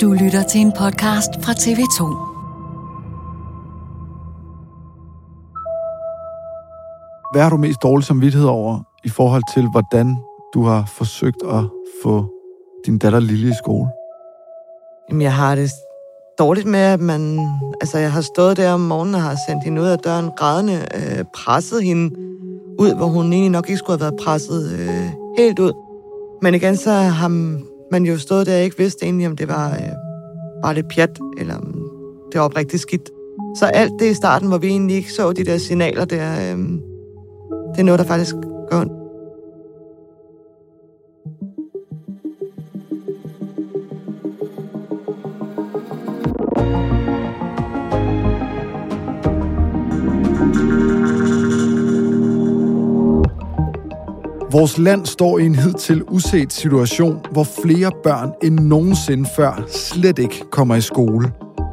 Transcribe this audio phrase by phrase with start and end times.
[0.00, 2.00] Du lytter til en podcast fra TV2.
[7.32, 10.16] Hvad har du mest dårlig samvittighed over i forhold til, hvordan
[10.54, 11.64] du har forsøgt at
[12.02, 12.26] få
[12.86, 13.88] din datter Lille i skole?
[15.08, 15.70] Jamen, jeg har det
[16.38, 17.38] dårligt med, at man...
[17.80, 20.86] Altså, jeg har stået der om morgenen og har sendt hende ud af døren grædende,
[20.94, 22.16] øh, presset hende
[22.78, 25.72] ud, hvor hun egentlig nok ikke skulle have været presset øh, helt ud.
[26.42, 27.28] Men igen, så har
[27.92, 29.92] man jo stod der og ikke vidste egentlig, om det var øh,
[30.62, 31.90] bare lidt pjat, eller om
[32.32, 33.10] det var oprigtigt skidt.
[33.58, 36.58] Så alt det i starten, hvor vi egentlig ikke så de der signaler der, øh,
[37.72, 38.34] det er noget, der faktisk
[38.70, 39.05] går ondt.
[54.58, 60.18] Vores land står i en hidtil uset situation, hvor flere børn end nogensinde før slet
[60.18, 61.32] ikke kommer i skole.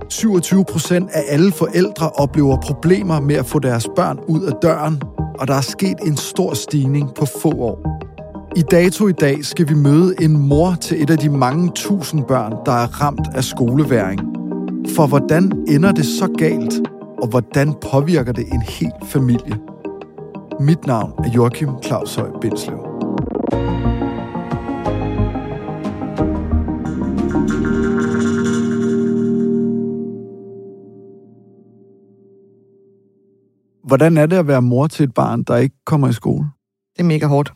[0.10, 5.02] 27 procent af alle forældre oplever problemer med at få deres børn ud af døren,
[5.40, 8.02] og der er sket en stor stigning på få år.
[8.56, 12.24] I dato i dag skal vi møde en mor til et af de mange tusind
[12.24, 14.20] børn, der er ramt af skoleværing.
[14.96, 16.82] For hvordan ender det så galt,
[17.22, 19.73] og hvordan påvirker det en hel familie?
[20.60, 22.78] Mit navn er Joachim Claus Høj Bindslev.
[33.84, 36.46] Hvordan er det at være mor til et barn, der ikke kommer i skole?
[36.96, 37.54] Det er mega hårdt.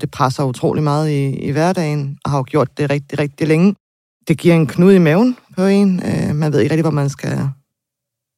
[0.00, 3.74] Det presser utrolig meget i, i hverdagen, og har jo gjort det rigtig, rigtig længe.
[4.28, 6.02] Det giver en knude i maven på en.
[6.04, 7.50] Øh, man ved ikke rigtig, hvor man skal,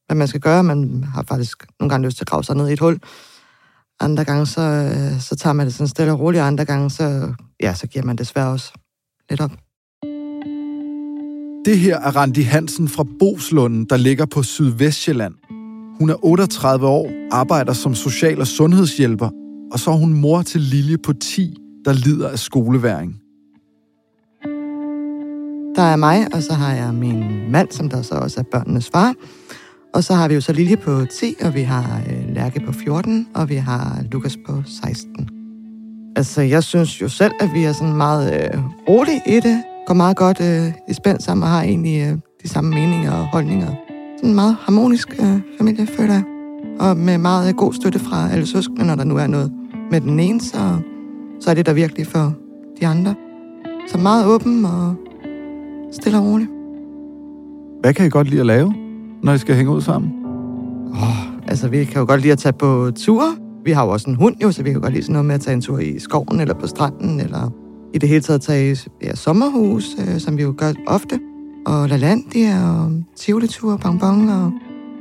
[0.06, 0.62] hvad man skal gøre.
[0.62, 3.00] Man har faktisk nogle gange lyst til at grave sig ned i et hul.
[4.02, 6.90] Andre gange, så, øh, så tager man det sådan stille og roligt, og andre gange,
[6.90, 8.72] så, ja, så giver man desværre også
[9.30, 9.50] lidt op.
[11.64, 15.34] Det her er Randi Hansen fra Boslunden, der ligger på Sydvestjylland.
[15.98, 19.30] Hun er 38 år, arbejder som social- og sundhedshjælper,
[19.72, 23.18] og så er hun mor til Lilje på 10, der lider af skoleværing.
[25.76, 28.90] Der er mig, og så har jeg min mand, som der så også er børnenes
[28.90, 29.14] far.
[29.94, 32.72] Og så har vi jo så Lilje på 10, og vi har øh, Lærke på
[32.72, 35.28] 14, og vi har Lukas på 16.
[36.16, 39.62] Altså, jeg synes jo selv, at vi er sådan meget øh, rolig i det.
[39.86, 43.26] Går meget godt øh, i spænd sammen og har egentlig øh, de samme meninger og
[43.26, 43.74] holdninger.
[44.16, 46.24] Sådan en meget harmonisk øh, familie, føler jeg.
[46.80, 49.52] Og med meget øh, god støtte fra alle søskende, når der nu er noget
[49.90, 50.78] med den ene, så,
[51.40, 52.34] så er det der virkelig for
[52.80, 53.14] de andre.
[53.88, 54.94] Så meget åben og
[55.92, 56.50] stille og roligt.
[57.80, 58.74] Hvad kan I godt lide at lave,
[59.22, 60.12] når I skal hænge ud sammen?
[60.92, 63.36] Oh, altså, vi kan jo godt lide at tage på ture.
[63.64, 65.26] Vi har jo også en hund, jo, så vi kan jo godt lide sådan noget
[65.26, 67.50] med at tage en tur i skoven eller på stranden, eller
[67.94, 71.20] i det hele taget tage i ja, sommerhus, øh, som vi jo gør ofte.
[71.66, 74.52] Og LaLandia og Tivoli-ture, bonbon og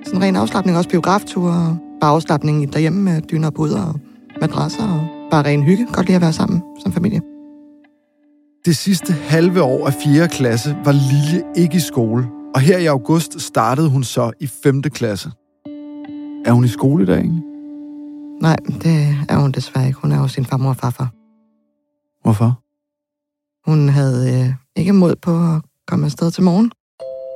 [0.06, 4.00] sådan ren afslappning, også biografture, bare afslappning derhjemme med dyner og puder og
[4.42, 5.88] madrasser og bare ren hygge.
[5.94, 7.22] Godt lide at være sammen som familie.
[8.66, 10.28] Det sidste halve år af 4.
[10.28, 14.82] klasse var Lilje ikke i skole, og her i august startede hun så i 5.
[14.82, 15.32] klasse.
[16.46, 17.44] Er hun i skole i dag egentlig?
[18.42, 20.00] Nej, det er hun desværre ikke.
[20.00, 21.10] Hun er jo sin farmor og farfar.
[22.24, 22.60] Hvorfor?
[23.70, 26.72] Hun havde øh, ikke mod på at komme afsted til morgen,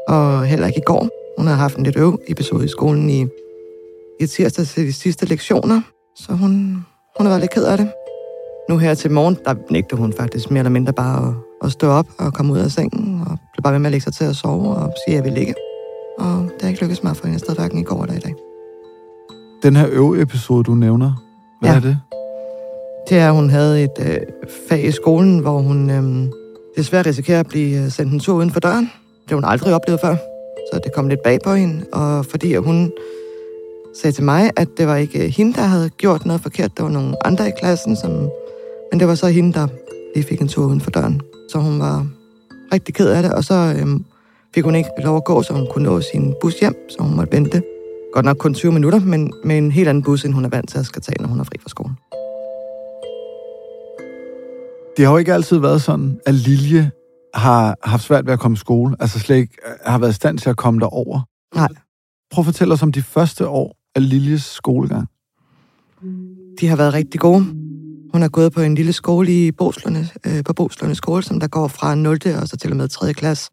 [0.07, 1.09] og heller ikke i går.
[1.38, 3.25] Hun havde haft en lidt øv episode i skolen i,
[4.19, 5.81] i tirsdag til de sidste lektioner,
[6.15, 6.85] så hun,
[7.17, 7.91] hun har været lidt ked af det.
[8.69, 11.33] Nu her til morgen, der nægter hun faktisk mere eller mindre bare at,
[11.65, 14.03] at stå op og komme ud af sengen, og blev bare ved med at lægge
[14.03, 15.53] sig til at sove og sige, at jeg vil ligge.
[16.19, 18.19] Og det har ikke lykkedes mig at få hende afsted hverken i går eller i
[18.19, 18.33] dag.
[19.63, 21.23] Den her øve-episode, du nævner,
[21.62, 21.75] hvad Ja.
[21.75, 21.97] er det?
[23.09, 24.17] Det er, at hun havde et øh,
[24.69, 26.31] fag i skolen, hvor hun øh,
[26.77, 28.83] desværre risikerer at blive øh, sendt en tur uden for døren.
[29.23, 30.15] Det har hun aldrig oplevet før,
[30.73, 31.85] så det kom lidt bag på hende.
[31.94, 32.91] Og fordi hun
[34.01, 36.83] sagde til mig, at det var ikke øh, hende, der havde gjort noget forkert, det
[36.85, 38.12] var nogle andre i klassen, som,
[38.91, 39.67] men det var så hende, der
[40.15, 41.21] lige fik en tur uden for døren.
[41.50, 42.07] Så hun var
[42.73, 44.00] rigtig ked af det, og så øh,
[44.56, 47.15] fik hun ikke lov at gå, så hun kunne nå sin bus hjem, så hun
[47.15, 47.63] måtte vente.
[48.13, 50.69] Godt nok kun 20 minutter, men med en helt anden bus, end hun er vant
[50.69, 51.95] til at skal tage, når hun er fri fra skolen.
[54.97, 56.91] Det har jo ikke altid været sådan, at Lilje
[57.33, 58.95] har haft svært ved at komme i skole.
[59.00, 61.21] Altså slet ikke øh, har været i stand til at komme derover.
[61.56, 61.67] Nej.
[62.31, 65.07] Prøv at fortælle os om de første år af Liljes skolegang.
[66.59, 67.64] De har været rigtig gode.
[68.15, 71.47] Hun har gået på en lille skole i Boslunde, øh, på Boslunde skole, som der
[71.47, 72.19] går fra 0.
[72.41, 73.13] og så til og med 3.
[73.13, 73.50] klasse.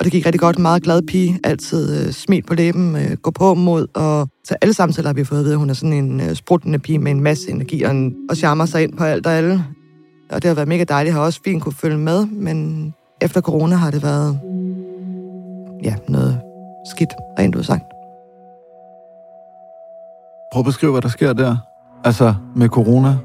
[0.00, 0.58] Og det gik rigtig godt.
[0.58, 1.40] Meget glad pige.
[1.44, 3.86] Altid øh, smil på læben, øh, gå på mod.
[3.94, 6.34] Og så alle samtaler har vi fået at vide, at hun er sådan en øh,
[6.34, 9.32] spruttende pige med en masse energi og, en, og charmer sig ind på alt og
[9.32, 9.64] alle.
[10.30, 11.12] Og det har været mega dejligt.
[11.12, 12.92] Jeg har også fint kunne følge med, men
[13.22, 14.40] efter corona har det været
[15.84, 16.40] ja, noget
[16.90, 17.84] skidt, rent udsagt.
[20.52, 21.56] Prøv at beskrive, hvad der sker der.
[22.04, 23.16] Altså med corona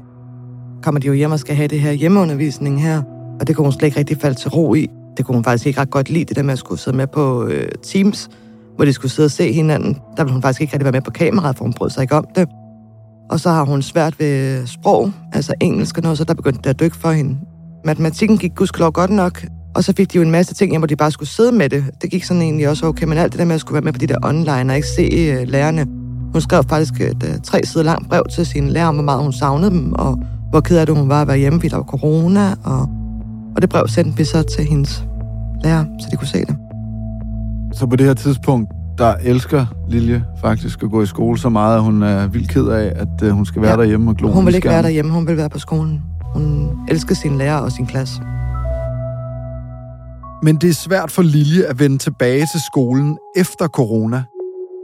[0.82, 3.02] kommer de jo hjem og skal have det her hjemmeundervisning her,
[3.40, 4.86] og det kunne hun slet ikke rigtig falde til ro i.
[5.16, 7.06] Det kunne hun faktisk ikke ret godt lide, det der med at skulle sidde med
[7.06, 8.28] på øh, Teams,
[8.76, 9.94] hvor de skulle sidde og se hinanden.
[10.16, 12.14] Der ville hun faktisk ikke rigtig være med på kameraet, for hun brød sig ikke
[12.14, 12.48] om det.
[13.30, 16.70] Og så har hun svært ved sprog, altså engelsk og noget, så der begyndte det
[16.70, 17.36] at dykke for hende.
[17.84, 19.44] Matematikken gik gudskelov godt nok,
[19.74, 21.84] og så fik de jo en masse ting, hvor de bare skulle sidde med det.
[22.02, 23.92] Det gik sådan egentlig også okay, men alt det der med at skulle være med
[23.92, 25.86] på de der online og ikke se øh, lærerne.
[26.32, 29.22] Hun skrev faktisk et øh, tre sider langt brev til sine lærer om, hvor meget
[29.22, 30.18] hun savnede dem, og
[30.52, 32.54] hvor ked af det hun var at være hjemme, fordi der var corona.
[32.64, 32.80] Og,
[33.56, 35.04] og det brev sendte vi så til hendes
[35.64, 36.56] lærer, så de kunne se det.
[37.72, 41.76] Så på det her tidspunkt, der elsker Lilje faktisk at gå i skole så meget,
[41.76, 43.76] at hun er vildt ked af, at øh, hun skal være Ja.
[43.76, 46.02] derhjemme og glo Hun vil ikke være derhjemme, hun vil være på skolen.
[46.34, 48.22] Hun elsker sin lærer og sin klasse.
[50.42, 54.22] Men det er svært for Lilje at vende tilbage til skolen efter corona.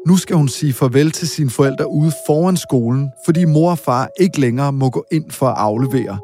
[0.08, 4.08] Nu skal hun sige farvel til sine forældre ude foran skolen, fordi mor og far
[4.20, 6.18] ikke længere må gå ind for at aflevere.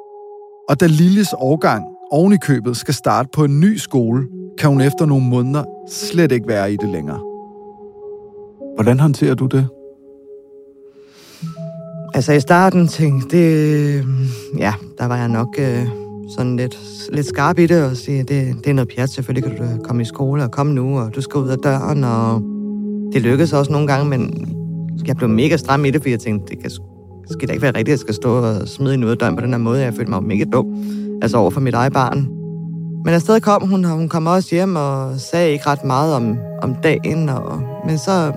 [0.68, 4.26] Og da Liljes årgang oven i købet skal starte på en ny skole,
[4.58, 7.20] kan hun efter nogle måneder slet ikke være i det længere.
[8.74, 9.68] Hvordan håndterer du det?
[12.14, 13.52] Altså i starten tænkte det,
[13.98, 14.04] øh,
[14.58, 15.86] ja, der var jeg nok øh,
[16.36, 16.78] sådan lidt,
[17.12, 20.02] lidt skarp i det og sige, det, det er noget pjat, selvfølgelig kan du komme
[20.02, 22.53] i skole og komme nu, og du skal ud af døren, og
[23.12, 24.48] det lykkedes også nogle gange, men
[25.06, 26.70] jeg blev mega stram i det, fordi jeg tænkte, det kan,
[27.30, 29.40] skal da ikke være rigtigt, at jeg skal stå og smide hende ud af på
[29.40, 29.80] den her måde.
[29.80, 30.66] Jeg følte mig mega dum,
[31.22, 32.28] altså over for mit eget barn.
[33.04, 36.36] Men afsted kom hun, og hun kom også hjem og sagde ikke ret meget om,
[36.62, 38.32] om dagen, og, men så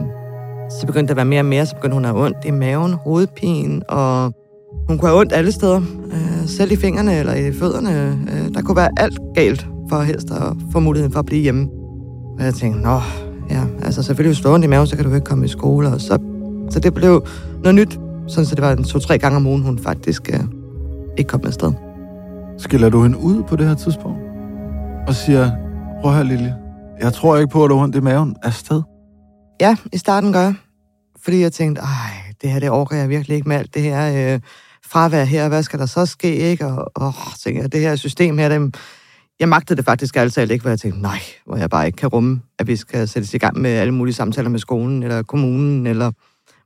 [0.70, 2.52] så begyndte der at være mere og mere, så begyndte hun at have ondt i
[2.52, 4.34] maven, hovedpine, og
[4.88, 5.82] hun kunne have ondt alle steder.
[6.12, 8.20] Øh, selv i fingrene eller i fødderne.
[8.32, 11.68] Øh, der kunne være alt galt for helst at få muligheden for at blive hjemme.
[12.40, 13.00] Og jeg tænkte, nå,
[13.50, 15.88] ja, altså selvfølgelig hvis du ondt i maven, så kan du ikke komme i skole.
[15.88, 16.20] Og så,
[16.70, 17.28] så det blev
[17.64, 20.40] noget nyt, sådan så det var en to-tre gange om ugen, hun faktisk øh,
[21.18, 21.72] ikke kom afsted.
[22.58, 24.20] Skiller du hende ud på det her tidspunkt?
[25.08, 25.52] Og siger,
[26.02, 26.56] prøv her Lilje,
[27.00, 28.36] jeg tror ikke på, at du har ondt i maven.
[28.44, 28.82] Afsted.
[29.62, 30.56] Ja, i starten gør jeg.
[31.24, 34.34] Fordi jeg tænkte, ej, det her, det orker jeg virkelig ikke med alt det her
[34.34, 34.40] øh,
[34.86, 35.48] fravær her.
[35.48, 36.66] Hvad skal der så ske, ikke?
[36.66, 37.14] Og åh,
[37.44, 38.76] tænker jeg, det her system her, det,
[39.40, 42.10] jeg magtede det faktisk altså ikke, hvor jeg tænkte, nej, hvor jeg bare ikke kan
[42.10, 45.88] rumme, at vi skal sættes i gang med alle mulige samtaler med skolen, eller kommunen,
[45.88, 46.12] eller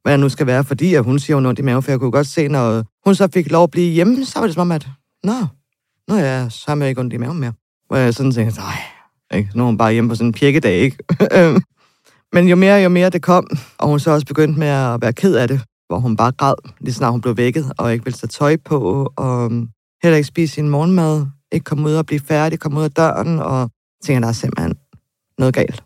[0.04, 1.92] hvad jeg nu skal være, fordi at hun siger, hun har ondt i maven, for
[1.92, 4.54] jeg kunne godt se, når hun så fik lov at blive hjemme, så var det
[4.54, 4.88] som om, at,
[5.24, 5.34] nå,
[6.10, 7.54] nu er jeg så med jeg ikke ondt i maven mere.
[7.88, 8.78] Hvor jeg sådan tænkte, nej,
[9.34, 9.50] ikke?
[9.56, 10.98] nu er hun bare hjemme på sådan en pjekkedag, ikke?
[12.34, 13.48] Men jo mere jo mere det kom,
[13.78, 16.56] og hun så også begyndte med at være ked af det, hvor hun bare græd,
[16.80, 19.70] lige snart hun blev vækket, og ikke ville tage tøj på, og øhm,
[20.04, 23.40] heller ikke spise sin morgenmad, ikke komme ud og blive færdig, komme ud af døren,
[23.40, 23.70] og
[24.04, 24.76] tænker, der er simpelthen
[25.40, 25.84] noget galt.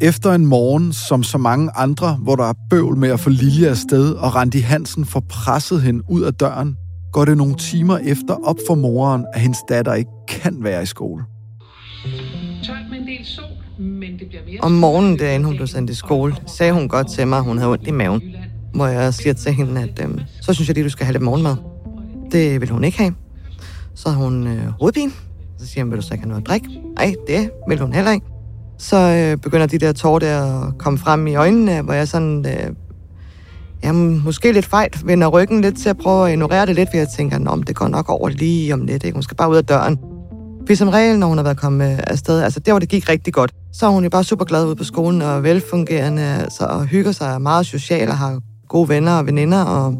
[0.00, 3.68] Efter en morgen, som så mange andre, hvor der er bøvl med at få Lilje
[3.68, 6.76] afsted, og Randi Hansen får presset hende ud af døren,
[7.12, 10.86] går det nogle timer efter op for moren, at hendes datter ikke kan være i
[10.86, 11.24] skole.
[12.64, 14.60] Tørt med en del sol, men det bliver mere...
[14.62, 17.58] Om morgenen, derinde hun blev sendt i skole, sagde hun godt til mig, at hun
[17.58, 18.22] havde ondt i maven.
[18.74, 21.22] Hvor jeg siger til hende, at øhm, så synes jeg lige, du skal have lidt
[21.22, 21.56] morgenmad.
[22.32, 23.14] Det vil hun ikke have.
[23.94, 25.12] Så har hun øh, hovedpine.
[25.58, 26.68] Så siger han, vil du så ikke have noget at drikke?
[26.96, 28.26] Nej, det vil hun heller ikke.
[28.78, 32.46] Så øh, begynder de der tårer der at komme frem i øjnene, hvor jeg sådan,
[32.46, 32.74] øh,
[33.84, 36.96] jamen, måske lidt fejt, vender ryggen lidt til at prøve at ignorere det lidt, for
[36.96, 39.14] jeg tænker, om det går nok over lige om lidt, ikke?
[39.14, 39.98] Hun skal bare ud af døren.
[40.66, 43.08] For som regel, når hun har været kommet øh, afsted, altså der, hvor det gik
[43.08, 46.64] rigtig godt, så er hun jo bare super glad ude på skolen og velfungerende, altså,
[46.64, 49.64] og hygger sig meget social og har gode venner og veninder.
[49.64, 49.94] Og...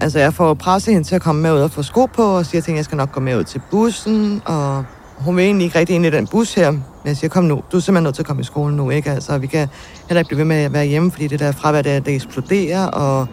[0.00, 2.46] Altså, jeg får presset hende til at komme med ud og få sko på, og
[2.46, 4.84] siger til hende, jeg skal nok gå med ud til bussen, og
[5.16, 6.70] hun vil egentlig ikke rigtig ind i den bus her.
[6.70, 8.90] Men jeg siger, kom nu, du er simpelthen nødt til at komme i skolen nu,
[8.90, 9.10] ikke?
[9.10, 9.68] Altså, vi kan
[10.08, 12.86] heller ikke blive ved med at være hjemme, fordi det der fravær, det, det eksploderer,
[12.86, 13.26] og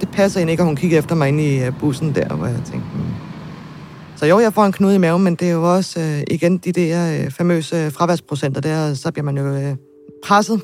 [0.00, 2.46] det passer egentlig ikke, at hun kigger efter mig ind i øh, bussen der, hvor
[2.46, 3.04] jeg tænkte, hmm.
[4.16, 6.58] Så jo, jeg får en knude i maven, men det er jo også øh, igen
[6.58, 9.76] de der øh, famøse fraværsprocenter der, så bliver man jo øh,
[10.24, 10.60] presset.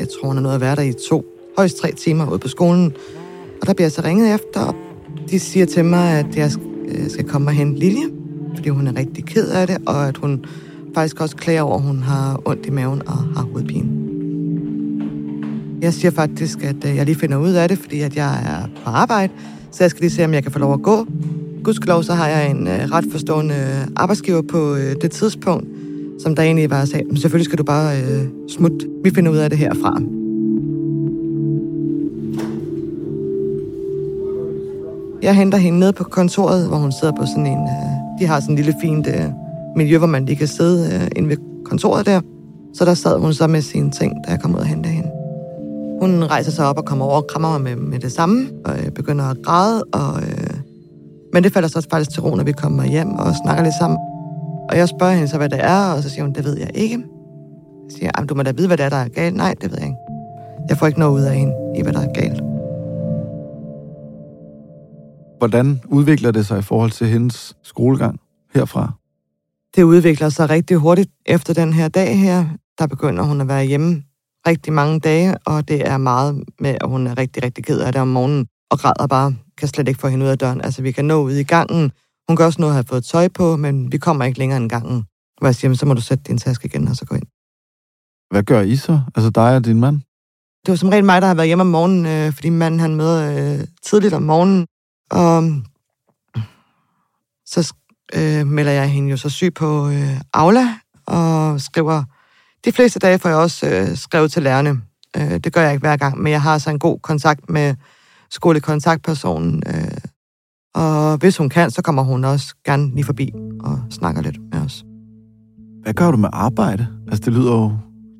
[0.00, 2.48] Jeg tror, hun er noget at være der i to, højst tre timer ude på
[2.48, 2.92] skolen.
[3.60, 4.74] Og der bliver jeg så ringet efter, og
[5.30, 6.50] de siger til mig, at jeg
[6.88, 8.04] øh, skal komme og hente Lilje,
[8.54, 10.44] fordi hun er rigtig ked af det, og at hun
[10.94, 13.88] faktisk også klager over, at hun har ondt i maven og har hovedpine.
[15.82, 18.68] Jeg siger faktisk, at øh, jeg lige finder ud af det, fordi at jeg er
[18.84, 19.32] på arbejde,
[19.70, 21.06] så jeg skal lige se, om jeg kan få lov at gå.
[21.64, 25.66] Gudskelov, så har jeg en øh, ret forstående arbejdsgiver på det tidspunkt,
[26.22, 28.88] som der egentlig og sagde, men selvfølgelig skal du bare øh, smutte.
[29.04, 30.15] Vi finder ud af det herfra.
[35.26, 37.62] Jeg henter hende ned på kontoret, hvor hun sidder på sådan en...
[37.62, 39.24] Øh, de har sådan en lille fint øh,
[39.76, 42.20] miljø, hvor man lige kan sidde øh, inde ved kontoret der.
[42.74, 45.10] Så der sad hun så med sine ting, da jeg kom ud og hente hende.
[46.00, 48.78] Hun rejser sig op og kommer over og krammer mig med, med det samme, og
[48.78, 49.84] øh, begynder at græde.
[49.84, 50.54] Og, øh,
[51.32, 53.98] men det falder så faktisk til ro, når vi kommer hjem og snakker lidt sammen.
[54.70, 56.70] Og jeg spørger hende så, hvad det er, og så siger hun, det ved jeg
[56.74, 56.94] ikke.
[57.84, 59.36] Jeg siger, du må da vide, hvad det er, der er galt.
[59.36, 59.98] Nej, det ved jeg ikke.
[60.68, 62.55] Jeg får ikke noget ud af hende i, hvad der er galt.
[65.38, 68.20] Hvordan udvikler det sig i forhold til hendes skolegang
[68.54, 68.92] herfra?
[69.76, 72.46] Det udvikler sig rigtig hurtigt efter den her dag her.
[72.78, 74.02] Der begynder hun at være hjemme
[74.46, 77.92] rigtig mange dage, og det er meget med, at hun er rigtig, rigtig ked af
[77.92, 80.60] det om morgenen, og græder bare, kan slet ikke få hende ud af døren.
[80.60, 81.92] Altså, vi kan nå ud i gangen.
[82.28, 84.70] Hun kan også nå at have fået tøj på, men vi kommer ikke længere end
[84.70, 85.04] gangen.
[85.38, 87.26] Hvor jeg siger, så må du sætte din taske igen, og så gå ind.
[88.30, 89.00] Hvad gør I så?
[89.14, 90.00] Altså dig og din mand?
[90.66, 92.94] Det var som regel mig, der har været hjemme om morgenen, øh, fordi manden han
[92.94, 94.66] møder øh, tidligt om morgenen.
[95.10, 95.62] Og
[97.46, 97.74] så
[98.14, 100.66] øh, melder jeg hende jo så syg på øh, Aula,
[101.06, 102.04] og skriver
[102.64, 104.80] de fleste dage får jeg også øh, skrevet til lærerne.
[105.16, 107.74] Øh, det gør jeg ikke hver gang, men jeg har så en god kontakt med
[108.30, 109.62] skolekontaktpersonen.
[109.66, 109.98] Øh,
[110.74, 114.60] og hvis hun kan, så kommer hun også gerne lige forbi og snakker lidt med
[114.60, 114.84] os.
[115.82, 116.86] Hvad gør du med arbejde?
[117.08, 117.78] Altså, det lyder jo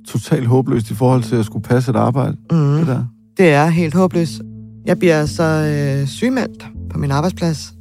[0.09, 2.37] totalt håbløst i forhold til at skulle passe et arbejde.
[2.51, 2.77] Mm.
[2.79, 3.05] Det, der.
[3.37, 4.41] det er helt håbløst.
[4.85, 7.75] Jeg bliver så øh, sygemeldt på min arbejdsplads,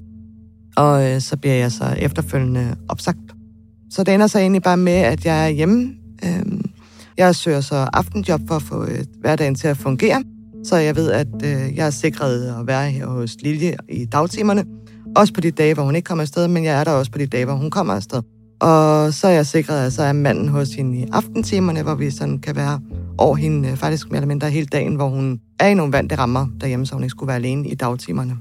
[0.77, 3.35] og øh, så bliver jeg så efterfølgende opsagt.
[3.89, 6.65] Så det ender så egentlig bare med, at jeg er hjemme Øhm,
[7.17, 10.23] jeg søger så aftenjob for at få øh, hverdagen til at fungere,
[10.63, 14.65] så jeg ved, at øh, jeg er sikret at være her hos Lilje i dagtimerne.
[15.15, 17.17] Også på de dage, hvor hun ikke kommer afsted, men jeg er der også på
[17.17, 18.21] de dage, hvor hun kommer afsted.
[18.59, 22.11] Og så er jeg sikret, at så er manden hos hende i aftentimerne, hvor vi
[22.11, 22.79] sådan kan være
[23.17, 26.15] over hende øh, faktisk mere eller mindre hele dagen, hvor hun er i nogle vante
[26.15, 28.37] rammer derhjemme, så hun ikke skulle være alene i dagtimerne.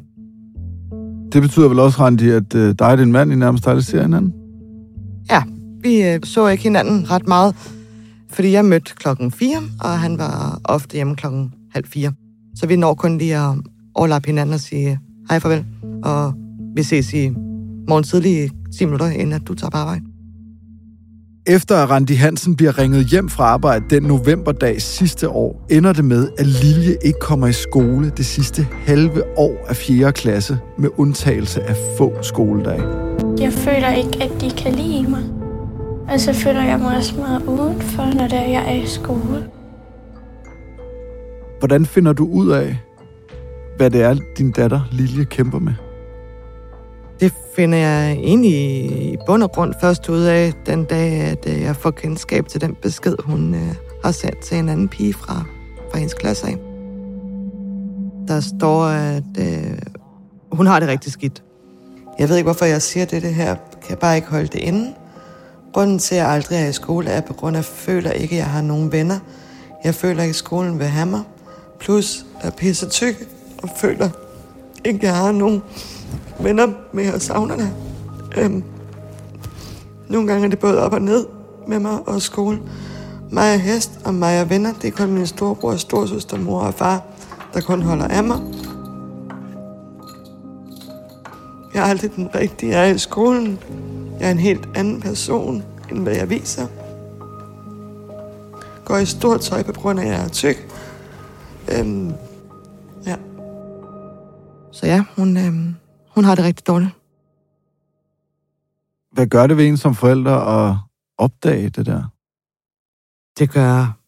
[1.35, 4.03] Det betyder vel også, Randi, at øh, dig og din mand i nærmest aldrig ser
[4.03, 4.33] hinanden?
[5.31, 5.43] Ja,
[5.81, 7.55] vi øh, så ikke hinanden ret meget,
[8.31, 12.13] fordi jeg mødte klokken 4, og han var ofte hjemme klokken halv fire.
[12.57, 13.55] Så vi når kun lige at
[13.95, 14.99] overlappe hinanden og sige
[15.29, 15.65] hej farvel,
[16.03, 16.35] og
[16.77, 17.31] vi ses i
[17.89, 20.14] morgen tidlig 10 minutter, inden at du tager på arbejde.
[21.47, 26.05] Efter at Randi Hansen bliver ringet hjem fra arbejde den novemberdag sidste år, ender det
[26.05, 30.13] med, at Lilje ikke kommer i skole det sidste halve år af 4.
[30.13, 32.83] klasse, med undtagelse af få skoledage.
[33.41, 35.23] Jeg føler ikke, at de kan lide mig.
[36.09, 39.45] Og så føler jeg mig også meget udenfor, når det er, jeg er i skole.
[41.59, 42.79] Hvordan finder du ud af,
[43.77, 45.73] hvad det er, din datter Lilje kæmper med?
[47.25, 48.53] Det finder jeg egentlig
[49.13, 52.61] i bund og grund først ud af den dag, at øh, jeg får kendskab til
[52.61, 55.45] den besked, hun øh, har sendt til en anden pige fra,
[55.91, 56.57] fra hendes klasse af.
[58.29, 59.79] Der står, at øh,
[60.53, 61.43] hun har det rigtig skidt.
[62.19, 63.55] Jeg ved ikke, hvorfor jeg siger det, det her.
[63.55, 64.95] Kan jeg bare ikke holde det inde?
[65.73, 68.11] Grunden til, at jeg aldrig er i skole, er på grund af, at jeg føler
[68.11, 69.19] ikke, at jeg har nogen venner.
[69.85, 71.23] Jeg føler ikke, at skolen vil have mig.
[71.81, 73.29] Plus, jeg er pisse tyk
[73.63, 74.11] og føler
[74.85, 75.63] ikke, at jeg har nogen
[76.41, 77.71] venner med og savner det.
[78.37, 78.65] Øhm,
[80.09, 81.27] nogle gange er det både op og ned
[81.69, 82.61] med mig og skole.
[83.31, 86.75] Mig og hest og mig og venner, det er kun min storebror, storsøster, mor og
[86.75, 87.03] far,
[87.55, 88.41] der kun holder af mig.
[91.75, 93.59] Jeg er aldrig den rigtige, jeg er i skolen.
[94.21, 96.67] Jeg er en helt anden person, end hvad jeg viser.
[98.85, 100.69] Går i stort tøj på grund af, at jeg er tyk.
[101.73, 102.13] Øhm,
[103.07, 103.17] ja.
[104.73, 105.75] Så ja, hun, øhm,
[106.15, 106.91] hun har det rigtig dårligt.
[109.13, 110.77] Hvad gør det ved en som forældre at
[111.19, 112.03] opdage det der?
[113.39, 113.99] Det gør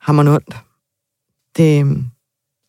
[0.00, 0.56] hammerende ondt.
[1.56, 2.04] Det,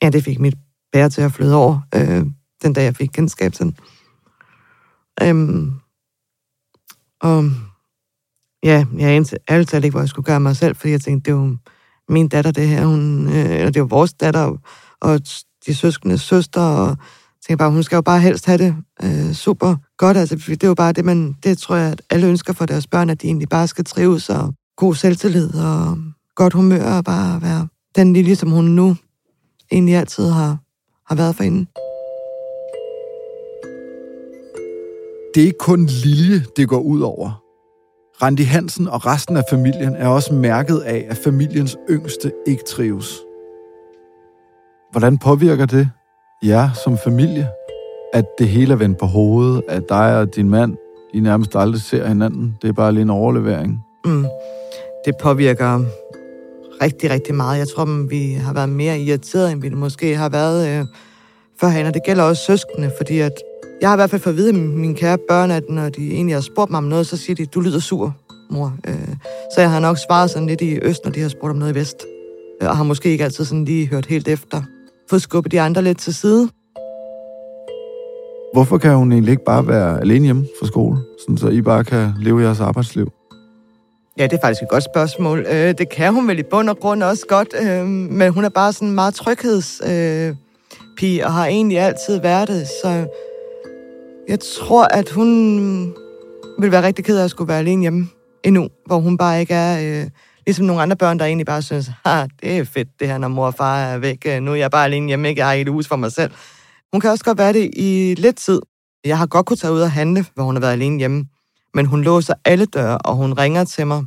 [0.01, 0.55] ja, det fik mit
[0.91, 2.25] bære til at flyde over, øh,
[2.63, 3.77] den dag jeg fik kendskab til den.
[5.21, 5.73] Øhm,
[7.21, 7.43] og
[8.63, 11.31] ja, jeg anede ærligt talt ikke, hvor jeg skulle gøre mig selv, fordi jeg tænkte,
[11.31, 11.57] det er jo
[12.09, 12.85] min datter, det her.
[12.85, 14.57] Hun, øh, eller det er jo vores datter,
[14.99, 15.21] og
[15.65, 16.97] de søskende søster, og
[17.49, 20.17] tænker bare, hun skal jo bare helst have det øh, super godt.
[20.17, 22.87] Altså, det er jo bare det, man, det tror jeg, at alle ønsker for deres
[22.87, 25.97] børn, at de egentlig bare skal trives, og god selvtillid, og
[26.35, 28.95] godt humør, og bare være den lille, som hun nu
[29.71, 30.57] egentlig altid har,
[31.07, 31.65] har været for hende.
[35.35, 37.43] Det er ikke kun Lilje, det går ud over.
[38.21, 43.19] Randi Hansen og resten af familien er også mærket af, at familiens yngste ikke trives.
[44.91, 45.89] Hvordan påvirker det
[46.43, 47.49] jer som familie,
[48.13, 50.77] at det hele er vendt på hovedet, at dig og din mand,
[51.13, 52.57] I nærmest aldrig ser hinanden?
[52.61, 53.79] Det er bare lige en overlevering.
[54.05, 54.25] Mm.
[55.05, 55.83] Det påvirker
[56.81, 57.59] rigtig, rigtig meget.
[57.59, 60.85] Jeg tror, vi har været mere irriteret, end vi måske har været øh,
[61.61, 61.85] førhen.
[61.85, 63.33] Og det gælder også søskende, fordi at
[63.81, 66.13] jeg har i hvert fald fået at vide af mine kære børn, at når de
[66.13, 68.15] egentlig har spurgt mig om noget, så siger de, du lyder sur,
[68.49, 68.73] mor.
[68.87, 69.15] Øh,
[69.55, 71.71] så jeg har nok svaret sådan lidt i øst, når de har spurgt om noget
[71.71, 72.05] i vest.
[72.61, 74.61] Øh, og har måske ikke altid sådan lige hørt helt efter.
[75.09, 76.49] Fået skubbet de andre lidt til side.
[78.53, 81.83] Hvorfor kan hun egentlig ikke bare være alene hjemme fra skole, sådan så I bare
[81.83, 83.11] kan leve jeres arbejdsliv?
[84.17, 85.39] Ja, det er faktisk et godt spørgsmål.
[85.39, 88.49] Øh, det kan hun vel i bund og grund også godt, øh, men hun er
[88.49, 93.07] bare sådan meget tryghedspige, øh, og har egentlig altid været det, så
[94.27, 95.93] jeg tror, at hun
[96.59, 98.07] vil være rigtig ked af at skulle være alene hjemme
[98.43, 100.01] endnu, hvor hun bare ikke er...
[100.01, 100.09] Øh,
[100.49, 103.27] ligesom nogle andre børn, der egentlig bare synes, ah, det er fedt det her, når
[103.27, 104.25] mor og far er væk.
[104.25, 105.39] Øh, nu er jeg bare alene hjemme, ikke?
[105.39, 106.31] Jeg har et hus for mig selv.
[106.91, 108.61] Hun kan også godt være det i lidt tid.
[109.05, 111.25] Jeg har godt kunne tage ud og handle, hvor hun har været alene hjemme.
[111.73, 114.05] Men hun låser alle døre, og hun ringer til mig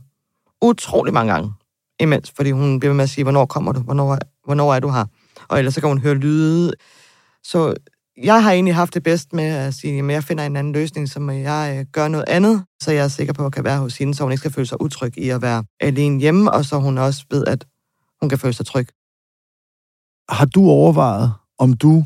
[0.63, 1.53] utrolig mange gange
[2.01, 5.05] imens, fordi hun bliver med at sige, hvornår kommer du, hvornår, hvornår er du her?
[5.49, 6.73] Og ellers så kan hun høre lyde.
[7.43, 7.75] Så
[8.17, 11.09] jeg har egentlig haft det bedst med at sige, at jeg finder en anden løsning,
[11.09, 13.99] så jeg øh, gør noget andet, så jeg er sikker på, at kan være hos
[13.99, 16.79] hende, så hun ikke skal føle sig utryg i at være alene hjemme, og så
[16.79, 17.67] hun også ved, at
[18.21, 18.87] hun kan føle sig tryg.
[20.29, 22.05] Har du overvejet, om du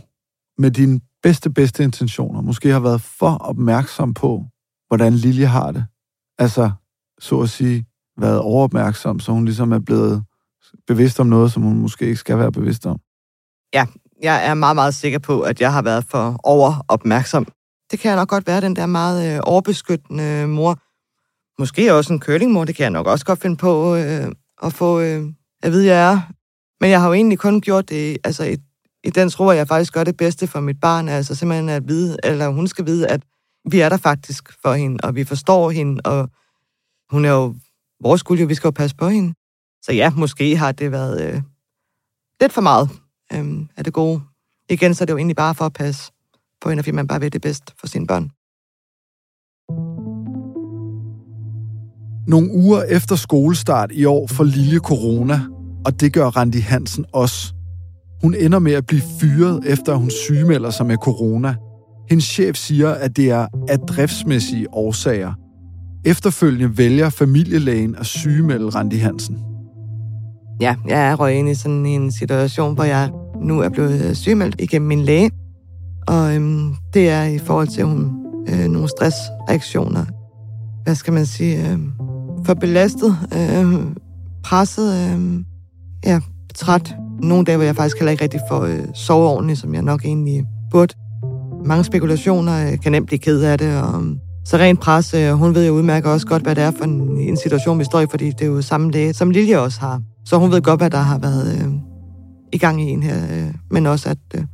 [0.58, 4.44] med dine bedste, bedste intentioner måske har været for opmærksom på,
[4.88, 5.86] hvordan Lilje har det?
[6.38, 6.70] Altså,
[7.18, 7.86] så at sige,
[8.18, 10.24] været overopmærksom, så hun ligesom er blevet
[10.86, 12.98] bevidst om noget, som hun måske ikke skal være bevidst om?
[13.74, 13.86] Ja,
[14.22, 17.46] jeg er meget, meget sikker på, at jeg har været for overopmærksom.
[17.90, 20.78] Det kan jeg nok godt være, den der meget øh, overbeskyttende mor.
[21.58, 25.00] Måske også en curlingmor, det kan jeg nok også godt finde på øh, at få
[25.00, 25.24] øh,
[25.62, 26.20] at vide, jeg er.
[26.80, 28.56] Men jeg har jo egentlig kun gjort det altså i,
[29.04, 31.08] i den tro, at jeg faktisk gør det bedste for mit barn.
[31.08, 33.22] Altså simpelthen at vide, eller hun skal vide, at
[33.70, 36.28] vi er der faktisk for hende, og vi forstår hende, og
[37.10, 37.54] hun er jo
[38.02, 39.34] vores skuld, jo, vi skal jo passe på hende.
[39.82, 41.42] Så ja, måske har det været øh,
[42.40, 42.90] lidt for meget
[43.32, 44.20] øhm, af det gode.
[44.70, 46.12] Igen, så er det jo egentlig bare for at passe
[46.60, 48.30] på hende, fordi man bare vil det bedst for sine børn.
[52.28, 55.40] Nogle uger efter skolestart i år får Lille corona,
[55.84, 57.54] og det gør Randi Hansen også.
[58.22, 61.54] Hun ender med at blive fyret, efter hun sygemelder sig med corona.
[62.10, 65.32] Hendes chef siger, at det er af driftsmæssige årsager.
[66.04, 69.45] Efterfølgende vælger familielægen at sygemelde Randi Hansen
[70.60, 73.10] ja, jeg er røget ind i sådan en situation, hvor jeg
[73.42, 75.30] nu er blevet sygemeldt igennem min læge.
[76.08, 78.12] Og øhm, det er i forhold til hun,
[78.48, 80.04] øh, nogle stressreaktioner.
[80.84, 81.70] Hvad skal man sige?
[81.70, 81.78] Øh,
[82.44, 83.74] for belastet, øh,
[84.44, 85.40] presset, øh,
[86.04, 86.20] ja,
[86.54, 86.94] træt.
[87.22, 90.04] Nogle dage, hvor jeg faktisk heller ikke rigtig får øh, sove ordentligt, som jeg nok
[90.04, 90.94] egentlig burde.
[91.64, 95.32] Mange spekulationer øh, kan nemt blive ked af det, og øhm, så rent pres, øh,
[95.32, 98.00] hun ved jo udmærket også godt, hvad det er for en, en situation, vi står
[98.00, 100.02] i, fordi det er jo samme læge, som Lilje også har.
[100.24, 101.72] Så hun ved godt, hvad der har været øh,
[102.52, 103.16] i gang i en her.
[103.32, 104.44] Øh, men også, at øh,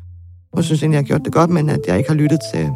[0.54, 2.70] hun synes egentlig, jeg har gjort det godt, men at jeg ikke har lyttet til,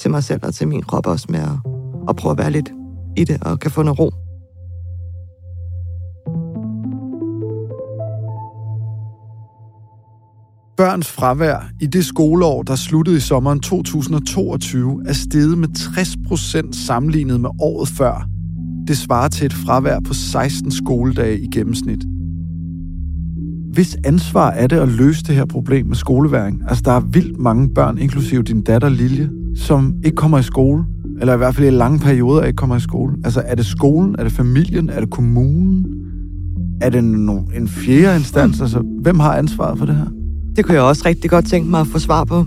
[0.00, 1.70] til mig selv og til min krop også med at,
[2.08, 2.70] at prøve at være lidt
[3.16, 4.10] i det og kan få noget ro.
[10.82, 16.76] Børns fravær i det skoleår, der sluttede i sommeren 2022, er steget med 60 procent
[16.76, 18.28] sammenlignet med året før.
[18.88, 22.04] Det svarer til et fravær på 16 skoledage i gennemsnit.
[23.72, 26.62] Hvis ansvar er det at løse det her problem med skoleværing?
[26.68, 30.84] Altså, der er vildt mange børn, inklusive din datter Lilje, som ikke kommer i skole,
[31.20, 33.14] eller i hvert fald i lange perioder ikke kommer i skole?
[33.24, 34.16] Altså, er det skolen?
[34.18, 34.90] Er det familien?
[34.90, 35.86] Er det kommunen?
[36.80, 38.60] Er det en, en fjerde instans?
[38.60, 40.21] Altså, hvem har ansvaret for det her?
[40.56, 42.44] Det kunne jeg også rigtig godt tænke mig at få svar på.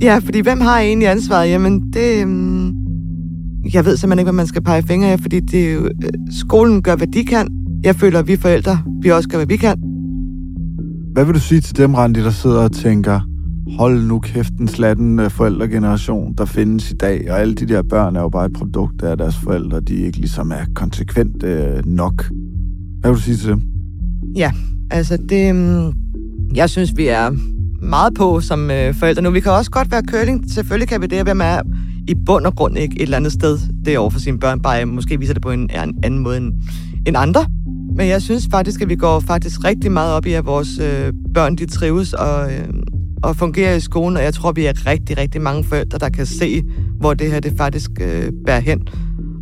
[0.00, 1.50] Ja, fordi hvem har egentlig ansvaret?
[1.50, 2.24] Jamen, det...
[2.24, 2.74] Um...
[3.74, 6.12] Jeg ved simpelthen ikke, hvad man skal pege fingre af, fordi det er jo, øh,
[6.30, 7.48] skolen gør, hvad de kan.
[7.84, 9.78] Jeg føler, at vi forældre, vi også gør, hvad vi kan.
[11.12, 13.20] Hvad vil du sige til dem, Randi, der sidder og tænker,
[13.78, 17.82] hold nu kæft, den slatten øh, forældregeneration, der findes i dag, og alle de der
[17.82, 21.86] børn er jo bare et produkt af deres forældre, de ikke ligesom er konsekvent øh,
[21.86, 22.24] nok.
[23.00, 23.62] Hvad vil du sige til dem?
[24.36, 24.52] Ja,
[24.90, 25.54] altså det...
[26.54, 27.30] Jeg synes, vi er
[27.82, 29.30] meget på som øh, forældre nu.
[29.30, 30.50] Vi kan også godt være curling.
[30.50, 31.62] Selvfølgelig kan vi det, hvem man er
[32.08, 34.82] i bund og grund ikke et eller andet sted det over for sine børn, bare
[34.82, 36.52] øh, måske viser det på en, en anden måde end,
[37.06, 37.46] end andre.
[37.96, 41.12] Men jeg synes faktisk, at vi går faktisk rigtig meget op i, at vores øh,
[41.34, 42.68] børn de trives og, øh,
[43.22, 46.26] og fungerer i skolen, og jeg tror, vi er rigtig, rigtig mange forældre, der kan
[46.26, 46.62] se,
[47.00, 48.88] hvor det her det faktisk øh, bærer hen.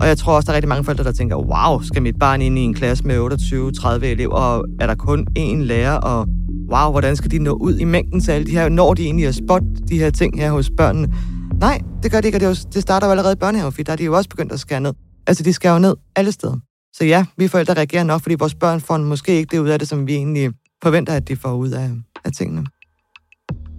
[0.00, 2.42] Og jeg tror også, der er rigtig mange forældre, der tænker, wow, skal mit barn
[2.42, 6.28] ind i en klasse med 28-30 elever, og er der kun én lærer, og
[6.70, 9.26] wow, hvordan skal de nå ud i mængden til alle de her, når de egentlig
[9.26, 11.14] at spotte de her ting her hos børnene.
[11.60, 13.82] Nej, det gør de ikke, og det, jo, det starter jo allerede i børnehaven, for
[13.82, 14.92] der er de jo også begyndt at skære ned.
[15.26, 16.56] Altså, de skærer jo ned alle steder.
[16.92, 19.78] Så ja, vi forældre reagerer nok, fordi vores børn får måske ikke det ud af
[19.78, 20.50] det, som vi egentlig
[20.82, 21.90] forventer, at de får ud af,
[22.24, 22.66] af tingene.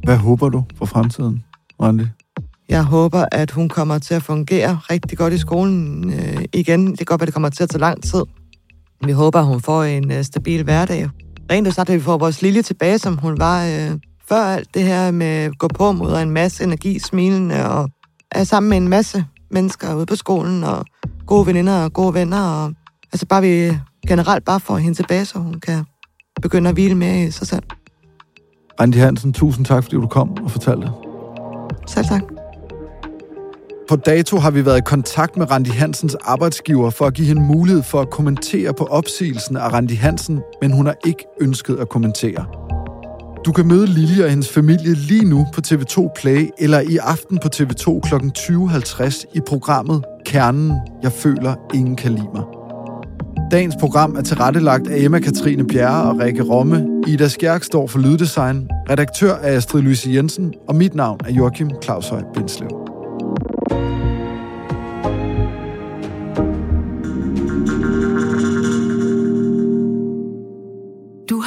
[0.04, 1.44] Hvad håber du for fremtiden,
[1.82, 2.04] Randi?
[2.70, 6.88] Jeg håber, at hun kommer til at fungere rigtig godt i skolen øh, igen.
[6.88, 8.24] Det kan godt være, det kommer til at tage lang tid.
[9.06, 11.10] Vi håber, at hun får en øh, stabil hverdag.
[11.52, 14.00] Rent og snart, at vi får vores lille tilbage, som hun var øh,
[14.30, 17.90] før alt det her med at gå på mod en masse energi, smilende og
[18.32, 20.86] er sammen med en masse mennesker ude på skolen og
[21.28, 22.42] gode veninder og gode venner.
[22.42, 22.74] Og,
[23.14, 23.78] altså bare vi
[24.08, 25.86] generelt bare får hende tilbage, så hun kan
[26.42, 27.64] begynde at hvile mere i sig selv.
[28.80, 30.90] Randi Hansen, tusind tak, fordi du kom og fortalte.
[31.88, 32.41] Selv tak.
[33.92, 37.42] På dato har vi været i kontakt med Randi Hansens arbejdsgiver for at give hende
[37.42, 41.90] mulighed for at kommentere på opsigelsen af Randi Hansen, men hun har ikke ønsket at
[41.90, 42.46] kommentere.
[43.46, 47.40] Du kan møde Lille og hendes familie lige nu på TV2 Play eller i aften
[47.40, 48.16] på TV2 kl.
[48.16, 50.74] 20.50 i programmet Kernen,
[51.04, 52.44] jeg føler, ingen kan lide mig.
[53.52, 56.88] Dagens program er tilrettelagt af Emma Katrine Bjerre og Rikke Romme.
[57.08, 58.70] Ida Skjærk står for Lyddesign.
[58.90, 62.81] Redaktør er Astrid Louise Jensen, og mit navn er Joachim Claus Høj Bindslev.